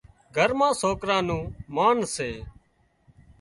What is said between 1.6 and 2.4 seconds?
مانَ سي